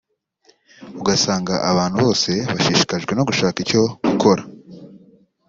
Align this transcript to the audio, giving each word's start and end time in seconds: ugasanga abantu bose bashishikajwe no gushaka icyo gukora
ugasanga 0.99 1.53
abantu 1.71 1.95
bose 2.05 2.31
bashishikajwe 2.53 3.11
no 3.15 3.23
gushaka 3.29 3.57
icyo 3.63 3.81
gukora 4.07 4.41